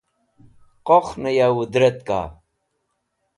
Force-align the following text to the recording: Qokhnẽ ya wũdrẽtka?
Qokhnẽ 0.87 1.31
ya 1.37 1.47
wũdrẽtka? 1.55 2.19